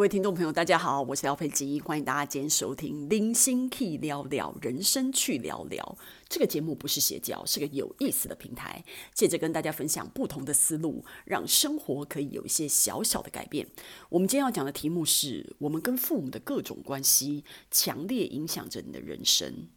[0.00, 8.82] 各位听众朋友，大家好，我是廖佩吉，欢迎大家今天收听《零星 Key 聊聊人生去聊聊》这个节目，不是邪教，是个有意思的平台，
[9.12, 13.66] 借着跟大家分享不同的思路，让生活可以有一些小小的改变。
[14.08, 19.68] 我们今天要讲的题目是我们跟父母的各种关系，强烈影响着你的人生。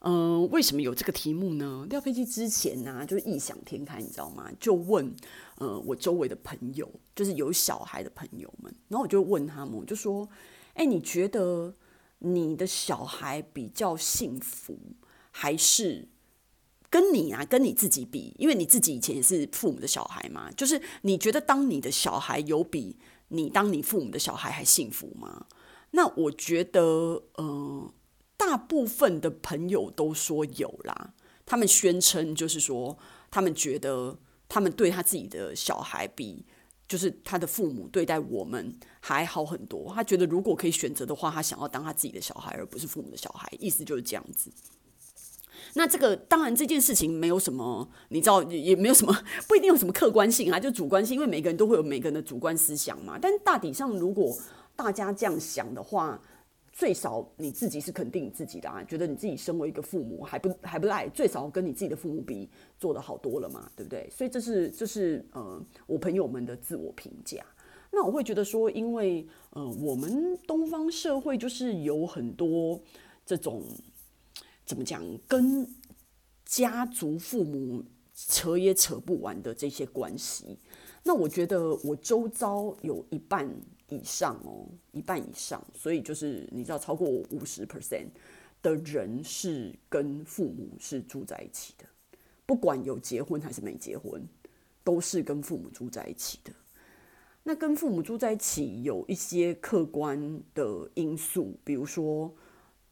[0.00, 1.86] 嗯、为什么有这个题目呢？
[1.90, 4.48] 廖飞机之前呢、就是异想天开，你知道吗？
[4.60, 5.14] 就问，
[5.56, 10.28] 呃，我周围的朋友，就是有小孩的朋友们，然后我就问他们，我就说，
[10.74, 11.74] 哎，你觉得
[12.20, 14.78] 你的小孩比较幸福，
[15.32, 16.08] 还是
[16.88, 18.34] 跟你啊，跟你自己比？
[18.38, 22.96] 因为你自己以前也是父母的小孩嘛，就是你觉得当你的小孩有比
[23.28, 25.46] 你当你父母的小孩还幸福吗？
[25.90, 27.90] 那我觉得，嗯、
[28.38, 31.12] 大部分的朋友都说有啦，
[31.44, 32.96] 他们宣称就是说，
[33.30, 34.16] 他们觉得
[34.48, 36.46] 他们对他自己的小孩比，
[36.86, 39.92] 就是他的父母对待我们还好很多。
[39.94, 43.46] 他觉得如果可以选择的话，他想要当他自己的小孩，而不是父母的小孩。
[43.58, 44.50] 意思就是这样子。
[45.74, 49.14] 那这个当然这件事情没有什么，你知道 也没有什么，
[49.48, 53.18] 不一定有什么客观性啊，就主观性，因为每个人都会有每个人的主观思想嘛。
[53.20, 54.38] 但大体上，如果
[54.76, 56.22] 大家这样想的话，
[56.78, 62.48] 最少你自己是肯定你自己的啊，觉得你自己身为一个父母还不还不赖，最少跟你自己的父母比
[62.78, 64.08] 做得好多了嘛，对不对？
[64.12, 67.44] 所以这是这是呃我朋友们的自我评价。
[67.90, 72.80] 那我会觉得说，因为呃我们东方社会就是有很多
[73.26, 73.60] 这种
[74.64, 75.68] 怎么讲，跟
[76.44, 77.82] 家族父母
[78.14, 80.56] 扯也扯不完的这些关系。
[81.02, 83.52] 那我觉得我周遭有一半。
[83.88, 88.08] 以上哦，一半以上，所以就是你知道，超过五十 percent
[88.62, 91.84] 的人是跟父母是住在一起的，
[92.44, 94.22] 不管有结婚还是没结婚，
[94.84, 96.52] 都是跟父母住在一起的。
[97.44, 102.34] 那跟父母住在一起有一些客观的因素，比如说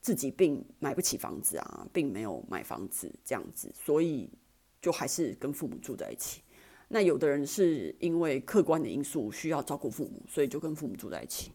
[0.01, 4.31] 自己并买不起房子啊，并没有买房子这样子，所以
[4.81, 6.41] 就还是跟父母住在一起。
[6.89, 11.51] 那有的人是因为客观的因素需要照顾父母，所以就跟父母住在一起。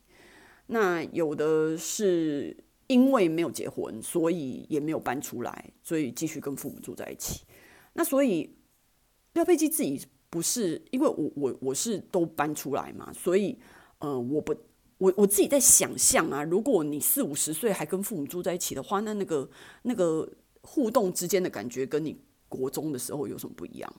[0.68, 2.56] 那有的是
[2.88, 7.46] 因为没有结婚，所以也没有搬出来，所以继续跟父母住在一起。
[7.94, 8.54] 那所以
[9.34, 13.58] 廖佩基自己不是，因为我我我是都搬出来嘛，所以
[14.00, 14.54] 呃，我不
[14.98, 19.50] 我我自己在想象啊，如果你四五十岁还跟父母住在一起的话，那那个
[19.84, 20.30] 那个
[20.62, 22.18] 互动之间的感觉，跟你
[22.50, 23.94] 国中的时候有什么不一样？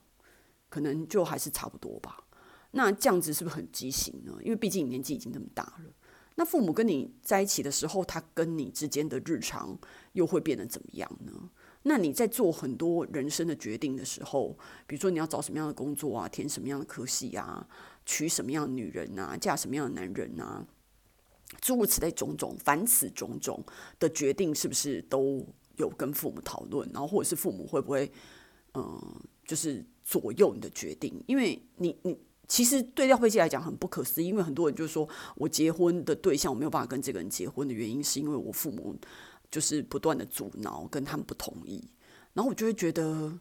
[0.73, 2.25] 可能就还是差不多吧。
[2.71, 4.33] 那这样子是不是很畸形呢？
[4.43, 5.93] 因为毕竟年纪已经这么大了。
[6.37, 9.79] 那父母跟你在一起的时候，他跟你之间的日常
[10.15, 11.51] 又会变得怎么样呢？
[11.83, 14.57] 那你在做很多人生的决定的时候，
[14.87, 17.69] 比如说你要找什么样的工作啊，填什么样的科系啊，
[18.07, 20.67] 娶什么样的女人啊，嫁什么样的男人啊，
[21.61, 23.63] 诸如此类种种，凡此种种
[23.99, 25.47] 的决定，是不是都
[25.77, 26.89] 有跟父母讨论？
[26.95, 28.11] 然后或者是父母会不会，
[28.73, 29.85] 嗯、就是。
[30.05, 32.17] 左右你的决定，因为你你
[32.49, 38.95] 其实对廖佩基来讲很不可思议，因为很多人就是说我结婚的对象我没有办法跟这个人结婚的原因，是因为我父母
[39.51, 41.83] 就是不断的阻挠，跟他们不同意，
[42.35, 43.39] 然后我就会觉得，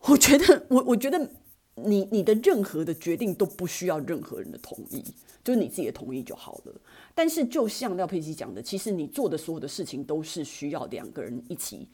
[0.00, 1.30] 我觉得我我觉得
[1.74, 5.04] 你你的任何的决定都不需要任何人的同意，
[5.44, 6.80] 就是你自己的同意就好了。
[7.14, 11.88] 但是就像廖佩基讲的，其实你做的所有的事情都是需要两个人一起。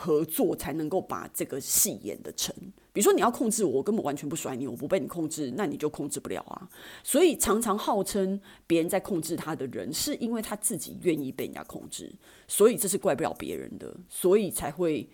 [0.00, 2.54] 合作才能够把这个戏演得成。
[2.90, 6.66] 比如说，你要控制我，根本完全不甩你，我不被你控制，那你就控制不了啊。
[7.04, 12.10] 所以，常常号称别人在控制他的人，是因为他自己愿意被人家控制，
[12.48, 15.06] 所以这是怪不了别人的，所以才会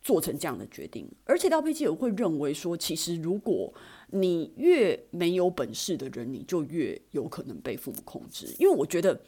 [0.00, 1.06] 做成这样的决定。
[1.24, 3.72] 而且，廖佩基也会认为说，其实如果
[4.08, 8.54] 你越没有本事的人，你就越有可能被父母控制。
[8.58, 9.20] 因为我觉得，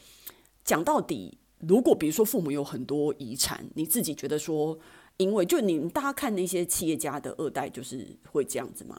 [0.64, 1.36] 讲到底。
[1.60, 4.78] 如果比如说父母有很多遗产，你自己觉得说，
[5.16, 8.98] 因为就你大家看那些企业家的二代就是会这样子嘛？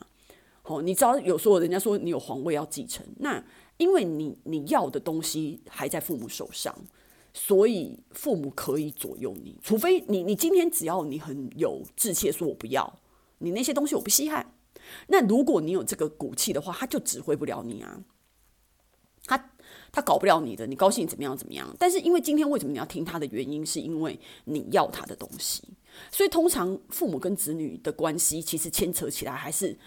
[0.64, 3.42] 好，你知道有时候人家说你有皇位要继承，那
[3.78, 6.76] 因为你你要的东西还在父母手上，
[7.34, 13.00] 所以父母可以左右你，除非你你今天只要你很有志气说我不要
[13.38, 14.54] 你那些东西我不稀罕，
[15.08, 18.04] 那如果你有这个骨气的话，他就指挥不了你啊，
[19.92, 20.02] 他。
[20.08, 21.76] 搞不了你的，你高兴怎么样怎么样。
[21.78, 25.62] 但是因为今天为什么你要听他的原因，是因为你要他的东西。
[26.10, 29.78] 所以通常父母跟子女的关系，其实牵扯起来还是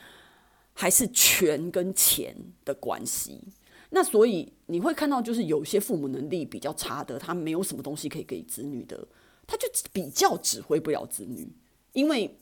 [0.74, 2.36] 还是权跟钱
[2.66, 3.40] 的关系。
[3.88, 9.08] 那所以你会看到，就是有些父母能力比较差的，他没有什么东西可以给子女的，
[9.46, 11.48] 他就比较指挥不了子女，
[11.94, 12.36] 因为。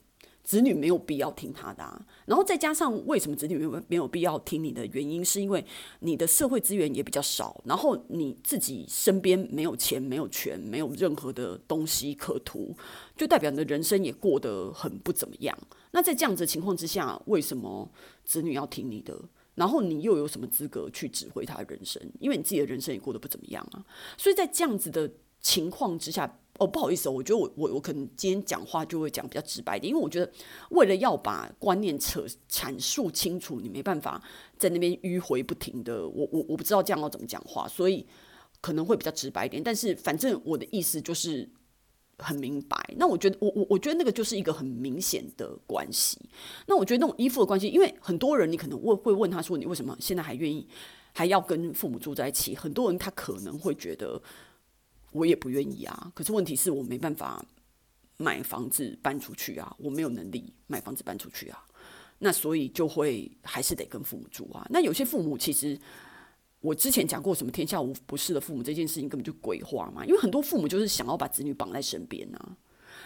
[0.49, 2.07] 子女没有必要听他的。
[2.25, 5.63] 然后再加上为什么子女没有没有必要听你的原因，是因为
[6.01, 12.75] 你的社会资源也比较少，然后你自己身边没有钱、没有权、没有任何的东西可图，
[13.15, 15.55] 就代表你的人生也过得很不怎么样。
[15.91, 17.87] 那在这样子情况之下，为什么
[18.25, 19.15] 子女要听你的？
[19.55, 22.01] 然后你又有什么资格去指挥他人生？
[22.21, 23.85] 因为你自己的人生也过得不怎么样啊。
[24.17, 25.11] 所以在这样子的
[25.43, 30.31] 情况之下，哦，不好意思哦，我觉得我我我可能今天讲话就会讲比较直白一点，因为我觉得
[30.71, 34.23] 为了要把观念扯阐述清楚，你没办法
[34.59, 38.07] 在那边迂回不停的，我我我不知道这样要怎么讲话，所以
[38.61, 39.63] 可能会比较直白一点。
[39.63, 41.49] 但是反正我的意思就是。
[42.21, 46.19] 很明白，那我觉得我我我觉得那个就是一个很明显的关系。
[46.67, 50.67] 那我觉得那种依附的关系，因为很多人你可能会会问他说，你为什么现在还愿意
[51.15, 52.57] 还要跟父母住在一起？
[52.57, 54.21] 很多人他可能会觉得
[55.13, 56.13] 我也不愿意啊。
[56.15, 57.45] 可是问题是我没办法
[58.17, 61.65] 买房子搬出去啊，我没有能力买房子搬出去啊。
[62.19, 64.67] 那所以就会还是得跟父母住啊。
[64.71, 65.79] 那有些父母其实。
[66.61, 70.05] 我之前讲过什么“天下无不是的父母”这件事情，根本就鬼话嘛！
[70.05, 72.57] 因为很多父母就是想要把子女绑在身边啊。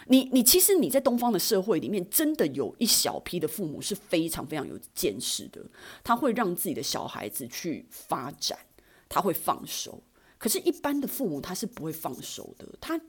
[0.07, 5.63] 你你其实你在东方的社会里面，真的有一小批的父母是非常非常有见识的，
[6.03, 8.57] 他会让自己的小孩子去发展，
[9.07, 10.01] 他会放手。
[10.43, 12.99] 可是，一般的父母他是不会放手的，他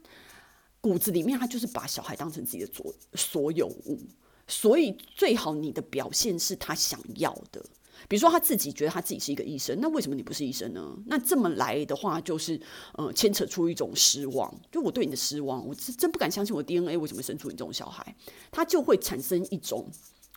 [0.79, 3.99] 骨子里面他就是把小孩当成自己的所所有物，
[4.47, 7.61] 所以最好你的表现是他想要的。
[8.07, 10.97] 比如说他自己觉得他自己是一个医生，那为什么你不是医生呢？
[11.07, 12.57] 那这么来的话，就是
[12.93, 18.15] 呃牵扯出一种失望，就我对你的失望，我真真不敢相信我 DNA 为什么生出你这种小孩，
[18.49, 19.91] 他就会产生一种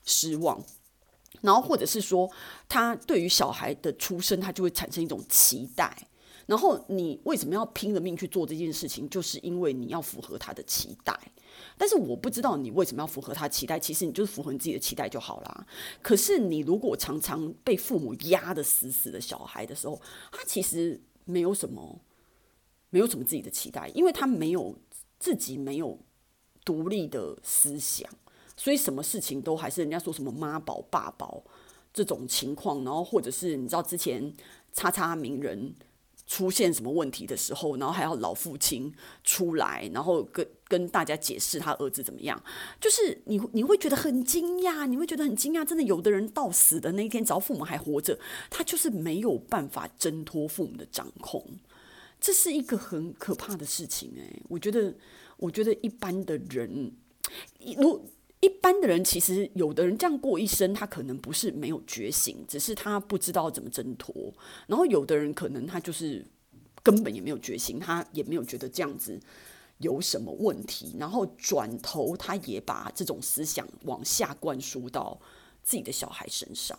[0.04, 0.60] 失望，
[1.42, 2.28] 然后或者是说
[2.68, 6.08] 他对于小孩的出生，他就会产生一种期待，
[6.48, 11.14] 然后你为什么要拼了命去做这件事情，就是因为你要符合他的期待。
[11.76, 15.66] 但是我不知道你为什么要符合他期待，其实你就是符合你自己的期待就好啦。
[16.00, 20.00] 可是你如果常常被父母压得死死的小孩的时候，
[20.32, 22.00] 他其实没有什么，
[22.88, 24.74] 没有什么自己的期待，因为他没有
[25.18, 25.98] 自己没有
[26.64, 28.08] 独立的思想，
[28.56, 31.44] 所以什么事情都还是人家说什么妈宝爸宝
[31.92, 34.32] 这种情况，然后或者是你知道之前
[34.72, 35.74] 叉叉名人。
[36.28, 38.92] 出现什么问题的时候，然后还要老父亲
[39.24, 42.40] 出来，然后跟跟大家解释他儿子怎么样，
[42.78, 45.64] 就是你你会觉得很惊讶，你会觉得很惊讶。
[45.64, 48.18] 真的，有的人到死的那一天，只要父母还活着，
[48.50, 51.42] 他就是没有办法挣脱父母的掌控，
[52.20, 54.94] 这是一个很可怕的事情诶，我觉得，
[55.38, 56.92] 我觉得一般的人，
[57.78, 58.04] 如。
[58.40, 64.32] 一般的人其实有的人这样过一生，他可能不是没有觉醒，只是他不知道怎么挣脱。
[64.68, 66.24] 然后有的人可能他就是
[66.82, 69.18] 根本也没有觉醒，他也没有觉得这样子
[69.78, 75.20] 有什么问题，然后转头他也把这种思想往下灌输到
[75.64, 76.78] 自己的小孩身上。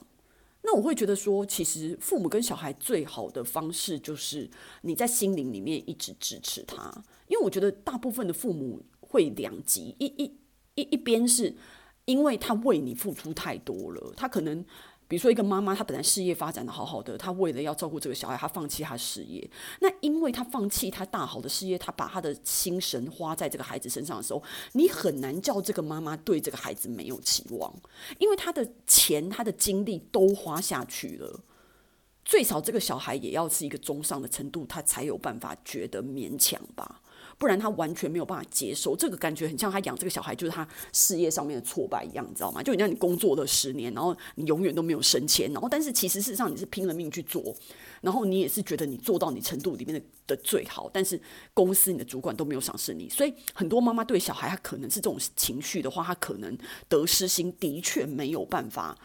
[0.61, 4.49] 那我会觉得说，其实父母跟小孩最好的方式就是
[4.83, 10.37] 你在心灵里面一直支持他，因为我觉得大部分的父母会两极一一。
[10.79, 11.53] 一一边是
[12.05, 14.63] 因为他为你付出太多了，他可能
[15.07, 19.49] 比如说一个妈妈，她本来事业发展得好好的，她为了要照顾这个小孩，她放弃她事业。
[19.81, 24.43] 那因为她放弃她大好的事业，她把她的心神花在这个孩子身上的时候，
[24.73, 27.73] 你很难叫这个妈妈对这个孩子没有期望，
[28.19, 31.39] 因为她的钱、她的精力都花下去了。
[32.23, 37.01] 最少这个小孩也要是一个中上的程度，他才有办法觉得勉强吧。
[37.39, 42.61] 不然他完全没有办法接受这个感觉，很像他养这个小孩就是他事业上面的挫败一样，你知道吗？
[42.61, 47.55] 就你像你工作了十年，然后你永远都没有升迁，然后但是其实事实上你是拼了命去做，
[48.01, 51.19] 然后你也是觉得你做到你程度里面的的最好，但是
[51.53, 56.57] 公司你的主管都没有赏识你，所以很多妈妈对小孩，他可能是这种情绪的话，他可能
[56.89, 58.97] 得失心的确没有办法。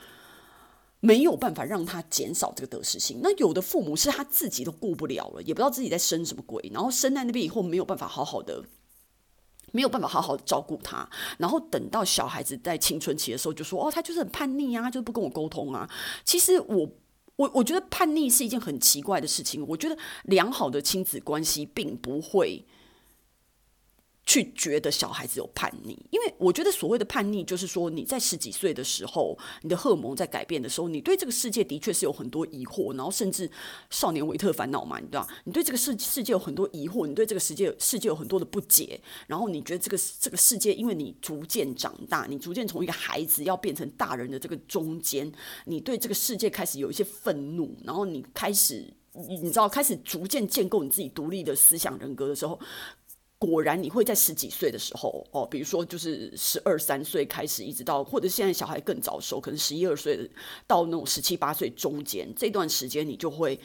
[1.04, 3.20] 没有办法让他减少这个得失心。
[3.22, 8.64] 那有的父母是他自己都顾不了了，也不知道自己在生什么鬼，然后生在那边以后没有办法好好的，
[9.72, 11.06] 没有办法好好的照顾他，
[11.36, 15.86] 然后等到小孩子在青春期的时候就说：“哦，他就是很叛逆啊，就是不跟我沟通啊。”
[16.24, 16.88] 其实我
[17.36, 19.62] 我我觉得叛逆是一件很奇怪的事情。
[19.68, 22.64] 我觉得良好的亲子关系并不会。
[24.26, 33.50] 去觉得小孩子有叛逆，因为我觉得所谓的叛逆，就是说你在十几岁的时候，你的荷尔蒙在改变的时候，你对这个世界的确是有很多疑惑，然后甚至
[33.90, 45.30] 少年维特烦恼嘛，你知道，你对这个世世界有很多疑惑，你对这个世界世界有很多的不解，然后你觉得这个这个世界，因为你逐渐长大，你逐渐从一个孩子要变成大人的这个中间，
[45.66, 52.58] 你对这个世界开始有一些愤怒，然后你开始你知道开始逐渐建构你自己独立的思想人格的时候。
[53.38, 60.30] 果然，你会在十几岁的时候，哦，比如说就是十二三岁开始，一直到或者现在小孩更早熟，可能十一二岁
[60.66, 63.58] 到那种十七八岁中间这段时间，你就会。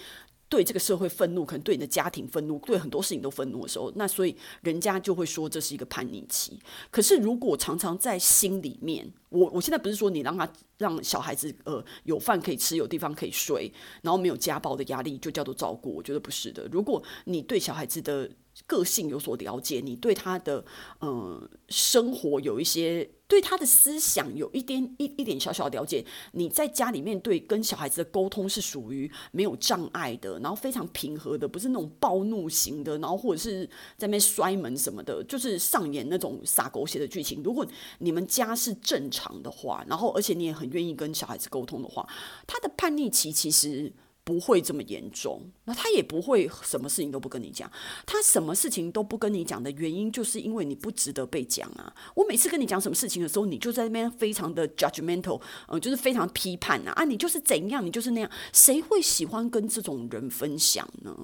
[0.52, 6.60] 对这个社会愤怒，可能对你的家庭愤怒，对很多事情都愤怒的时候，那所以人家就会说这是一个叛逆期。
[6.90, 13.72] 可是如果常常在心里面，我我现在不是说你让他让小孩子呃有饭可以吃，有地方可以睡，
[14.02, 16.68] 然后没有家暴的压力就叫做照顾，我觉得不是的。
[16.72, 18.28] 如果你对小孩子的
[18.68, 20.66] 个性有所了解，你对他的
[21.00, 33.66] 呃生活有一些，对他的思想有一点一一点小小的了解，你在家里面对跟小孩子的沟通是属于没有障碍的，然后非常平和的，不是那种暴怒型的，然后或者是
[33.98, 37.42] 在那边摔门什么的，就是上演那种撒狗血的剧情。
[37.42, 37.66] 如果
[38.00, 42.08] 你们家是正常的话，然后而且你也很愿意跟小孩子沟通的话，
[42.46, 43.94] 他的叛逆期其实。
[44.24, 47.72] 不会这么严重，那他也不会什么事情都不跟你讲。
[48.06, 51.92] 他什么事情都不跟你讲的原因，就是因为你不值得被讲啊。
[52.16, 58.30] 我每次跟你讲什么事情的时候，你就在那边非常的 judgmental，嗯，就是非常批判啊，啊，你就是怎样，你就是那样。
[58.54, 61.16] 谁会喜欢跟这种人分享呢？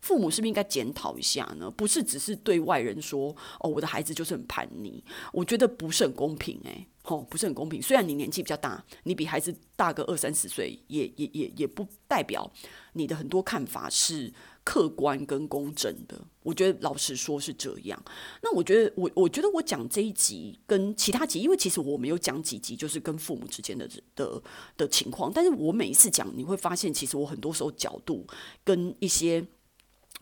[0.00, 1.70] 父母是不是应该检讨一下呢？
[1.70, 5.02] 不是只是对外人说，哦，我的孩子就是很叛逆，
[5.32, 6.86] 我觉得不是很公平诶。
[7.04, 7.80] 哦，不是很公平。
[7.80, 12.50] 虽然你年纪比较大，你比孩子大个二三十岁，也也也也不代表
[12.92, 14.30] 你的很多看法是
[14.62, 16.22] 客观跟公正的。
[16.42, 18.02] 我觉得老实说是这样。
[18.42, 24.42] 那我觉得我我觉得我讲这一集跟其他集，因为其实我没有讲几集，就是跟父母之间的的
[24.76, 25.32] 的情况。
[25.32, 28.26] 但是我每一次讲，你会发现，其实我很多时候角度
[28.62, 29.42] 跟一些，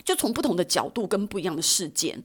[0.05, 2.23] 就从不同的角度跟不一样的事件，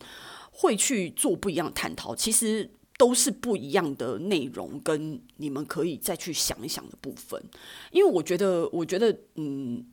[0.51, 2.15] 会去做不一样的探讨。
[2.15, 2.69] 其实。
[2.97, 7.43] 都是不一样的内容，跟你们可以再去想一想的部分。
[7.89, 9.83] 因为我觉得，我觉得，嗯，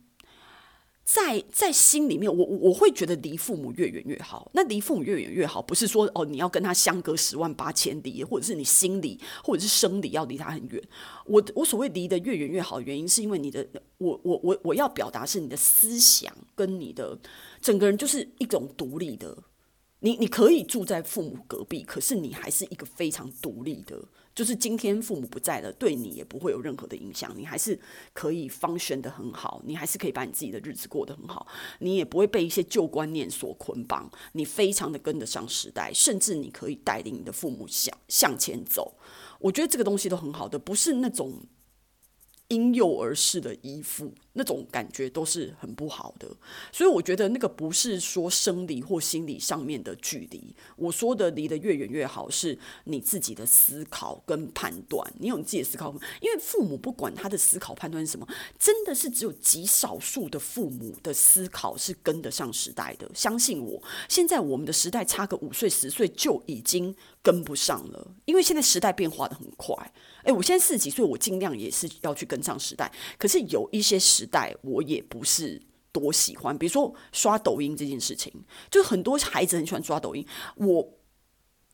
[1.11, 4.51] 在在心里面，我我会觉得离父母越远越好。
[4.53, 10.79] 那离父母越远越好，不是说哦，你要跟他相隔十万八千里，或者是你心里或者是生理要离他很远。
[11.25, 17.17] 我我所谓离得越远越好，原因是因为你的，我我我我要表达是你的思想跟你的
[17.59, 19.35] 整个人就是一种独立的。
[20.01, 24.01] 你你可以住在父母隔壁，可是你还是一个非常独立的，
[24.33, 27.77] 就是今天父母不在了，对你也不会有任何的影响，你还是
[28.13, 31.45] 可以 function 得很好，你还是可以把你自己的日子过得很好，
[31.79, 38.95] 你也不会被一些旧观念所捆绑，你非常的跟得上时代，甚至你可以带领你的父母向向前走，
[39.39, 41.41] 我觉得这个东西都很好的，不是那种。
[42.49, 46.27] 婴幼儿式的依附，那种感觉都是很不好的，
[46.71, 50.55] 所以我觉得那个不是说生理或心理上面的距离。
[50.75, 55.13] 我说的离得越远越好，是你自己的思考跟判断。
[55.19, 58.27] 你有你自己的思考，因为父母不管他的思考判断是什么，
[58.57, 63.09] 真的是只有极少数的父母的思考是跟得上时代的。
[63.13, 69.93] 相信我，现在我们的时代差个五岁十岁就已经跟不上了，因为现在时代变化得很快。
[70.29, 72.91] 诶，我现在四十几岁，我尽量也是要去跟上时代。
[73.17, 75.59] 可是有一些时代，我也不是
[75.91, 76.55] 多喜欢。
[76.55, 78.31] 比如说刷抖音这件事情，
[78.69, 80.23] 就很多孩子很喜欢刷抖音，
[80.55, 80.93] 我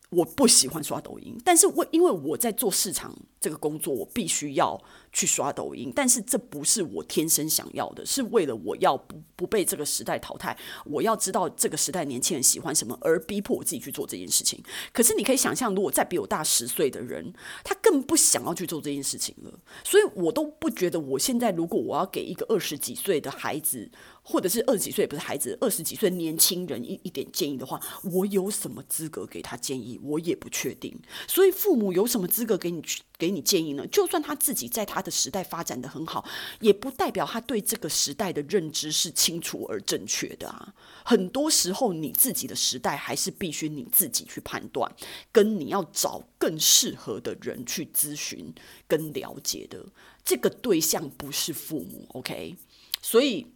[0.08, 1.38] 我不喜欢刷抖音。
[1.44, 4.82] 但是我因为我在做市场这个工作，我必须要。
[5.16, 10.54] 去刷抖音，但是这不是我天生想要的，是为了我要不不被这个时代淘汰，
[10.84, 14.62] 我要知道这个时代年轻人喜欢什么，而逼迫我自己去做这件事情。
[14.92, 17.32] 可是你可以想象，如果再比我大十岁的人，
[17.64, 19.58] 他更不想要去做这件事情了。
[19.82, 23.90] 所以我都不觉得，我现在如果我要给一个二十几岁的孩子，
[24.22, 29.98] 或者是二十几岁不是孩子，二十几岁年轻人一一点建议的话，我有什么资格给他建议？
[30.02, 30.94] 我也不确定。
[31.26, 33.00] 所以父母有什么资格给你去？
[33.18, 33.86] 给你建议呢？
[33.86, 36.24] 就算他自己在他的时代发展得很好，
[36.60, 40.74] 也不代表他对这个时代的认知是清楚而正确的啊。
[41.04, 44.90] 很多时候，你自己的时代还是必须你自己去判断，
[45.32, 48.52] 跟你要找更适合的人去咨询
[48.86, 49.84] 跟了解的。
[50.24, 52.56] 这个对象不是父母，OK？
[53.00, 53.46] 所以，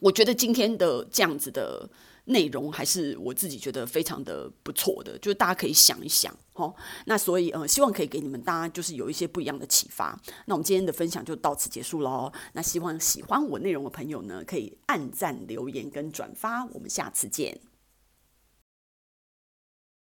[0.00, 1.88] 我觉得今天的这样子的。
[2.26, 6.74] 内容还是我自己觉得非常的不错的，就是大家可以想一想哦。
[7.06, 10.18] 那所以呃，希望可以给你们大家就是有一些不一样的启发。
[10.46, 12.32] 那我们今天的分享就到此结束喽。
[12.54, 16.64] 那希望喜欢我内容的朋友呢，可以按赞、留言跟转发。
[16.66, 17.60] 我们下次见。